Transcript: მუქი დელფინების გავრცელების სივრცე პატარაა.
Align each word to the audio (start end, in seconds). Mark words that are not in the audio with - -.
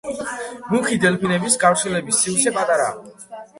მუქი 0.71 0.97
დელფინების 1.03 1.59
გავრცელების 1.65 2.25
სივრცე 2.25 2.57
პატარაა. 2.59 3.41